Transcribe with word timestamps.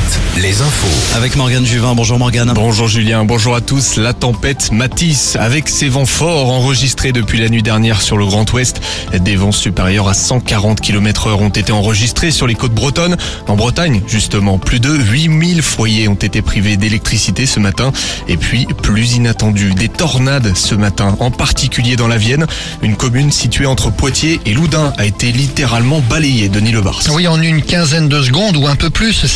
tempête, 0.00 0.20
les 0.42 0.62
infos. 0.62 1.16
Avec 1.16 1.36
Morgane 1.36 1.64
Juvin. 1.64 1.94
Bonjour 1.94 2.18
Morgane. 2.18 2.52
Bonjour 2.54 2.88
Julien, 2.88 3.24
bonjour 3.24 3.54
à 3.54 3.60
tous. 3.60 3.96
La 3.96 4.12
tempête 4.12 4.72
Matisse, 4.72 5.36
avec 5.36 5.68
ses 5.68 5.88
vents 5.88 6.06
forts 6.06 6.50
enregistrés 6.50 7.12
depuis 7.12 7.38
la 7.40 7.48
nuit 7.48 7.62
dernière 7.62 8.00
sur 8.02 8.16
le 8.16 8.26
Grand 8.26 8.50
Ouest. 8.52 8.80
Des 9.12 9.36
vents 9.36 9.52
supérieurs 9.52 10.08
à 10.08 10.14
140 10.14 10.80
km 10.80 11.28
heure 11.28 11.40
ont 11.40 11.48
été 11.48 11.72
enregistrés 11.72 12.30
sur 12.30 12.46
les 12.46 12.54
côtes 12.54 12.74
bretonnes. 12.74 13.16
En 13.48 13.56
Bretagne, 13.56 14.02
justement, 14.06 14.58
plus 14.58 14.80
de 14.80 14.90
8000 14.90 15.62
foyers 15.62 16.08
ont 16.08 16.14
été 16.14 16.42
privés 16.42 16.76
d'électricité 16.76 17.46
ce 17.46 17.60
matin. 17.60 17.92
Et 18.28 18.36
puis, 18.36 18.66
plus 18.82 19.14
inattendu, 19.14 19.74
des 19.74 19.88
tornades 19.88 20.56
ce 20.56 20.74
matin, 20.74 21.16
en 21.20 21.30
particulier 21.30 21.96
dans 21.96 22.08
la 22.08 22.16
Vienne. 22.16 22.46
Une 22.82 22.96
commune 22.96 23.32
située 23.32 23.66
entre 23.66 23.90
Poitiers 23.90 24.40
et 24.46 24.54
Loudun 24.54 24.92
a 24.98 25.06
été 25.06 25.32
littéralement 25.32 26.00
balayée 26.08 26.48
de 26.48 26.60
Nilebars. 26.60 27.02
Oui, 27.12 27.26
en 27.26 27.40
une 27.40 27.62
quinzaine 27.62 28.08
de 28.08 28.22
secondes 28.22 28.56
ou 28.56 28.66
un 28.66 28.76
peu 28.76 28.90
plus, 28.90 29.26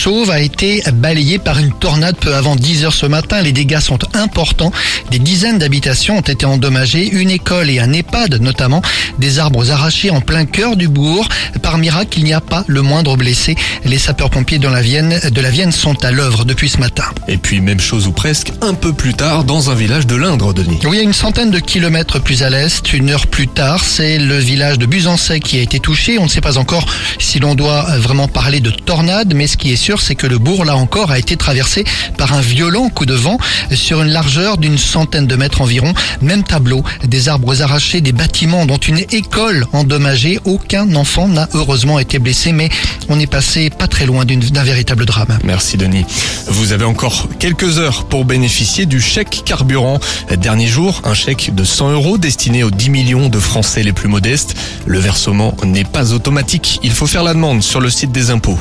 Saint-Jean-de-Sauve 0.00 0.30
a 0.30 0.40
été 0.40 0.82
balayé 0.94 1.38
par 1.38 1.58
une 1.58 1.72
tornade 1.72 2.16
peu 2.16 2.34
avant 2.34 2.56
10 2.56 2.84
heures 2.84 2.94
ce 2.94 3.04
matin. 3.04 3.42
Les 3.42 3.52
dégâts 3.52 3.80
sont 3.80 3.98
importants. 4.14 4.72
Des 5.10 5.18
dizaines 5.18 5.58
d'habitations 5.58 6.16
ont 6.18 6.22
été 6.22 6.46
endommagées, 6.46 7.06
une 7.06 7.28
école 7.28 7.68
et 7.68 7.80
un 7.80 7.92
EHPAD 7.92 8.40
notamment. 8.40 8.80
Des 9.18 9.38
arbres 9.38 9.70
arrachés 9.70 10.08
en 10.08 10.22
plein 10.22 10.46
cœur 10.46 10.76
du 10.76 10.88
bourg. 10.88 11.28
Par 11.60 11.76
miracle, 11.76 12.18
il 12.18 12.24
n'y 12.24 12.32
a 12.32 12.40
pas 12.40 12.64
le 12.66 12.80
moindre 12.80 13.18
blessé. 13.18 13.56
Les 13.84 13.98
sapeurs-pompiers 13.98 14.58
de 14.58 14.68
la 14.68 14.80
Vienne, 14.80 15.20
de 15.30 15.40
la 15.42 15.50
Vienne 15.50 15.72
sont 15.72 16.02
à 16.02 16.10
l'œuvre 16.10 16.46
depuis 16.46 16.70
ce 16.70 16.78
matin. 16.78 17.04
Et 17.28 17.36
puis, 17.36 17.60
même 17.60 17.80
chose 17.80 18.06
ou 18.06 18.12
presque, 18.12 18.52
un 18.62 18.74
peu 18.74 18.94
plus 18.94 19.12
tard, 19.12 19.44
dans 19.44 19.68
un 19.70 19.74
village 19.74 20.06
de 20.06 20.16
l'Indre, 20.16 20.54
Denis. 20.54 20.78
Oui, 20.84 20.98
à 20.98 21.02
une 21.02 21.12
centaine 21.12 21.50
de 21.50 21.58
kilomètres 21.58 22.22
plus 22.22 22.42
à 22.42 22.48
l'est, 22.48 22.90
une 22.94 23.10
heure 23.10 23.26
plus 23.26 23.48
tard, 23.48 23.84
c'est 23.84 24.18
le 24.18 24.38
village 24.38 24.78
de 24.78 24.86
Buzancais 24.86 25.40
qui 25.40 25.58
a 25.58 25.62
été 25.62 25.78
touché. 25.78 26.18
On 26.18 26.24
ne 26.24 26.28
sait 26.28 26.40
pas 26.40 26.56
encore 26.56 26.86
si 27.18 27.38
l'on 27.38 27.54
doit 27.54 27.82
vraiment 27.98 28.28
parler 28.28 28.60
de 28.60 28.70
tornade, 28.70 29.34
mais 29.34 29.46
ce 29.46 29.58
qui 29.58 29.72
est 29.72 29.76
sûr, 29.76 29.89
c'est 29.98 30.14
que 30.14 30.26
le 30.26 30.38
bourg, 30.38 30.64
là 30.64 30.76
encore, 30.76 31.10
a 31.10 31.18
été 31.18 31.36
traversé 31.36 31.84
par 32.16 32.34
un 32.34 32.40
violent 32.40 32.88
coup 32.90 33.06
de 33.06 33.14
vent 33.14 33.38
sur 33.72 34.02
une 34.02 34.10
largeur 34.10 34.58
d'une 34.58 34.78
centaine 34.78 35.26
de 35.26 35.36
mètres 35.36 35.62
environ. 35.62 35.92
Même 36.20 36.44
tableau, 36.44 36.84
des 37.04 37.28
arbres 37.28 37.62
arrachés, 37.62 38.00
des 38.00 38.12
bâtiments 38.12 38.66
dont 38.66 38.76
une 38.76 38.98
école 39.10 39.66
endommagée. 39.72 40.38
Aucun 40.44 40.94
enfant 40.94 41.28
n'a 41.28 41.48
heureusement 41.54 41.98
été 41.98 42.18
blessé, 42.18 42.52
mais 42.52 42.68
on 43.08 43.18
est 43.18 43.26
passé 43.26 43.70
pas 43.70 43.88
très 43.88 44.06
loin 44.06 44.24
d'un 44.24 44.62
véritable 44.62 45.06
drame. 45.06 45.38
Merci 45.44 45.76
Denis. 45.76 46.04
Vous 46.46 46.72
avez 46.72 46.84
encore 46.84 47.28
quelques 47.38 47.78
heures 47.78 48.04
pour 48.04 48.24
bénéficier 48.24 48.86
du 48.86 49.00
chèque 49.00 49.42
carburant. 49.44 49.98
Dernier 50.38 50.66
jour, 50.66 51.00
un 51.04 51.14
chèque 51.14 51.54
de 51.54 51.64
100 51.64 51.92
euros 51.92 52.18
destiné 52.18 52.62
aux 52.62 52.70
10 52.70 52.90
millions 52.90 53.28
de 53.28 53.38
Français 53.38 53.82
les 53.82 53.92
plus 53.92 54.08
modestes. 54.08 54.54
Le 54.86 54.98
versement 54.98 55.56
n'est 55.64 55.84
pas 55.84 56.12
automatique. 56.12 56.80
Il 56.82 56.92
faut 56.92 57.06
faire 57.06 57.22
la 57.22 57.34
demande 57.34 57.62
sur 57.62 57.80
le 57.80 57.90
site 57.90 58.12
des 58.12 58.30
impôts. 58.30 58.58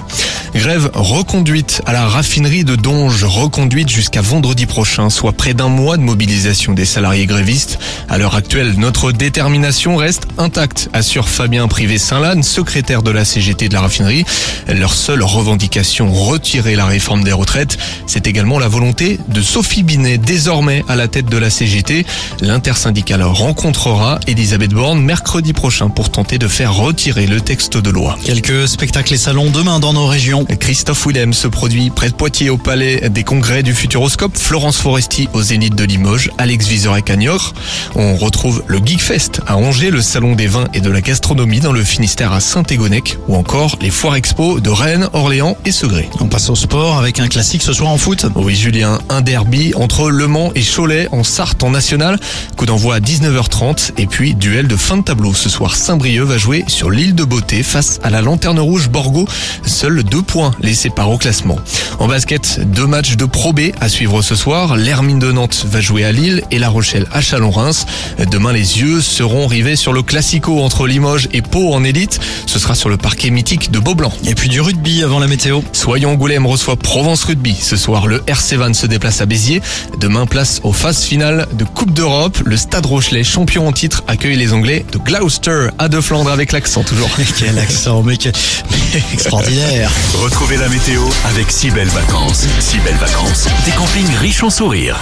Grève 0.56 0.90
reconduite 0.94 1.82
à 1.86 1.94
la 1.94 2.08
raffinerie 2.08 2.64
de 2.64 2.76
Donge, 2.76 3.24
reconduite 3.24 3.90
jusqu'à 3.90 4.22
vendredi 4.22 4.66
prochain, 4.66 5.10
soit 5.10 5.32
près 5.32 5.54
d'un 5.54 5.70
mois 5.70 5.98
de 5.98 6.02
mobilisation 6.02 6.74
des 6.74 6.86
salariés 6.86 7.28
grévistes. 7.28 7.80
À 8.10 8.18
l'heure 8.18 8.36
actuelle, 8.36 8.74
notre 8.78 9.12
détermination 9.12 9.96
reste 9.96 10.28
intacte, 10.38 10.90
assure 10.94 11.30
Fabien 11.30 11.68
Privé-Saint-Lanne, 11.68 12.44
secrétaire 12.44 13.04
de 13.04 13.12
la 13.12 13.26
CGT 13.26 13.70
de 13.70 13.74
la 13.74 13.82
raffinerie. 13.82 14.26
Leur 14.68 14.94
seule 14.94 15.24
revendication, 15.24 16.12
retirer 16.12 16.76
la 16.76 16.86
réforme 16.86 17.24
des 17.24 17.32
retraites. 17.32 17.78
C'est 18.08 18.28
également 18.28 18.60
la 18.60 18.68
volonté 18.68 19.20
de 19.28 19.42
Sophie 19.42 19.84
Binet, 19.84 20.18
désormais 20.18 20.84
à 20.88 20.96
la 20.96 21.08
tête 21.08 21.28
de 21.28 21.38
la 21.38 21.50
CGT. 21.50 22.06
L'intersyndicale 22.42 23.24
rencontrera 23.24 24.20
Elisabeth 24.28 24.72
Borne 24.72 25.02
mercredi 25.02 25.54
prochain 25.54 25.90
pour 25.90 26.10
tenter 26.10 26.38
de 26.38 26.48
faire 26.48 26.74
retirer 26.74 27.28
le 27.28 27.40
texte 27.40 27.78
de 27.78 27.90
loi. 27.90 28.18
Quelques 28.24 28.68
spectacles 28.68 29.14
et 29.14 29.18
salons 29.18 29.52
demain 29.52 29.80
dans 29.80 29.94
nos 29.94 30.08
régions. 30.08 30.46
Christophe 30.58 31.06
Willem 31.06 31.34
se 31.34 31.48
produit 31.48 31.90
près 31.92 32.10
de 32.10 32.16
Poitiers 32.16 32.50
au 32.50 32.58
palais 32.58 33.10
des 33.10 33.24
congrès 33.24 33.62
du 33.62 33.74
Futuroscope, 33.74 34.38
Florence 34.38 34.78
Foresti 34.78 35.30
au 35.34 35.42
Zénith 35.42 35.76
de 35.76 35.84
Limoges, 35.84 36.32
Alex 36.38 36.68
Vizorek 36.68 37.10
à 37.10 37.16
Niort. 37.16 37.54
On 37.96 38.16
retrouve 38.16 38.64
le 38.68 38.80
Geekfest 38.84 39.42
à 39.46 39.58
Angers, 39.58 39.92
le 39.92 40.02
salon 40.02 40.36
des 40.36 40.48
vins 40.48 40.68
et 40.74 40.82
de 40.82 40.90
la 40.90 41.02
gastronomie 41.02 41.60
dans 41.60 41.72
le 41.72 41.84
Finistère 41.84 42.34
à 42.34 42.40
Saint-Égonnec 42.40 43.18
ou 43.28 43.36
encore 43.36 43.78
les 43.82 43.92
foires 43.92 44.16
expo 44.16 44.60
de 44.60 44.70
Rennes, 44.70 45.10
Orléans 45.14 45.58
et 45.66 45.72
Segré. 45.72 46.10
On 46.20 46.28
passe 46.28 46.50
au 46.50 46.56
sport 46.56 46.98
avec 46.98 47.20
un 47.20 47.28
classique 47.28 47.62
ce 47.62 47.74
soir 47.74 47.92
en 47.92 47.98
foot. 47.98 48.26
Oui 48.36 48.56
Julien, 48.56 49.00
un 49.10 49.22
derby 49.22 49.74
entre 49.76 50.10
Le 50.10 50.28
Mans 50.28 50.52
et 50.56 50.64
Cholet 50.64 51.08
en 51.12 51.24
Sarthe 51.24 51.64
en 51.64 51.70
national. 51.70 52.20
Coup 52.58 52.66
d'envoi 52.66 52.96
à 52.96 53.00
19h30 53.00 53.92
et 53.98 54.08
puis 54.08 54.34
duel 54.34 54.68
de 54.68 54.76
fin 54.76 54.98
de 54.98 55.04
tableau. 55.04 55.34
Ce 55.34 55.50
soir, 55.50 55.76
Saint-Brieuc 55.76 56.26
va 56.26 56.38
jouer 56.38 56.64
sur 56.68 56.90
l'île 56.90 57.16
de 57.16 57.24
Beauté 57.24 57.62
face 57.62 58.00
à 58.04 58.10
la 58.10 58.22
Lanterne 58.22 58.60
Rouge 58.60 58.90
Borgo. 58.90 59.28
Seuls 59.66 60.04
deux 60.04 60.24
points 60.30 60.52
les 60.62 60.76
séparent 60.76 61.10
au 61.10 61.18
classement. 61.18 61.58
En 61.98 62.08
basket, 62.08 62.60
deux 62.72 62.86
matchs 62.86 63.16
de 63.18 63.26
Pro 63.26 63.52
B 63.52 63.72
à 63.82 63.90
suivre 63.90 64.22
ce 64.22 64.36
soir. 64.36 64.78
L'Hermine 64.78 65.18
de 65.18 65.32
Nantes 65.32 65.66
va 65.68 65.82
jouer 65.82 66.06
à 66.06 66.12
Lille 66.12 66.44
et 66.52 66.60
La 66.60 66.70
Rochelle 66.70 67.08
à 67.12 67.20
Chalon-Reims. 67.20 67.88
Demain, 68.30 68.54
les 68.54 68.80
yeux 68.80 69.02
seront 69.02 69.48
rivés 69.48 69.76
sur 69.76 69.92
le 69.92 70.04
Classico 70.04 70.62
entre 70.62 70.86
Limoges 70.86 71.28
et 71.34 71.42
Pau 71.42 71.74
en 71.74 71.84
élite. 71.84 72.20
Ce 72.46 72.60
sera 72.60 72.76
sur 72.76 72.90
le 72.90 72.98
parquet 72.98 73.32
mythique 73.32 73.72
de 73.72 73.80
Beaublanc. 73.80 74.14
Et 74.28 74.36
puis 74.36 74.50
du 74.50 74.62
rugby 74.62 75.02
avant 75.02 75.18
la 75.18 75.26
météo. 75.26 75.62
Soyons 75.74 76.12
Angoulême 76.12 76.46
reçoit 76.46 76.76
Provence 76.76 77.24
Rugby. 77.24 77.56
Ce 77.60 77.76
soir, 77.76 78.06
le 78.06 78.22
RC 78.28 78.56
Van 78.58 78.74
se 78.74 78.86
déplace 78.86 79.22
à 79.22 79.26
Béziers. 79.26 79.64
Demain, 80.00 80.28
place 80.28 80.62
aux 80.64 80.74
phases 80.74 81.02
finales 81.02 81.48
de 81.54 81.64
Coupe 81.64 81.94
d'Europe. 81.94 82.38
Le 82.46 82.56
Stade 82.56 82.86
Rochelet, 82.86 83.24
champion 83.24 83.68
en 83.68 83.72
titre, 83.72 84.04
accueille 84.08 84.38
les 84.38 84.54
Anglais 84.54 84.86
de 84.92 85.00
Gloucester 85.00 85.70
à 85.80 85.90
De 85.90 86.00
Flandre 86.00 86.32
avec 86.32 86.52
l'accent 86.52 86.84
toujours. 86.84 87.10
Quel 87.40 87.58
accent, 87.58 88.04
mec. 88.04 88.30
Extraordinaire. 89.14 89.92
Retrouvez 90.22 90.58
la 90.58 90.68
météo 90.68 91.02
avec 91.30 91.50
si 91.50 91.72
belles 91.72 91.88
vacances. 91.88 92.46
Si 92.60 92.78
belles 92.80 92.98
vacances, 92.98 93.48
des 93.64 93.72
campings 93.72 94.14
riches 94.18 94.44
en 94.44 94.50
sourires. 94.50 95.00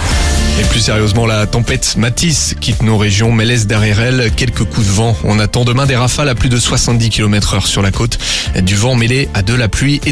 Et 0.60 0.64
plus 0.66 0.78
sérieusement, 0.78 1.26
la 1.26 1.44
tempête 1.48 1.96
Matisse 1.96 2.54
quitte 2.60 2.84
nos 2.84 2.96
régions 2.96 3.32
mais 3.32 3.44
laisse 3.44 3.66
derrière 3.66 4.00
elle 4.00 4.30
quelques 4.36 4.62
coups 4.62 4.86
de 4.86 4.92
vent. 4.92 5.16
On 5.24 5.40
attend 5.40 5.64
demain 5.64 5.86
des 5.86 5.96
rafales 5.96 6.28
à 6.28 6.36
plus 6.36 6.48
de 6.48 6.56
70 6.56 7.10
km 7.10 7.54
heure 7.54 7.66
sur 7.66 7.82
la 7.82 7.90
côte. 7.90 8.18
Du 8.62 8.76
vent 8.76 8.94
mêlé 8.94 9.28
à 9.34 9.42
de 9.42 9.54
la 9.54 9.68
pluie 9.68 10.00
et 10.04 10.06